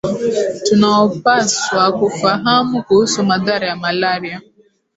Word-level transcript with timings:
tunaopaswa 0.63 1.91
kufahamu 1.99 2.83
kuhusu 2.83 3.23
madhara 3.23 3.67
ya 3.67 3.75
malaria 3.75 4.41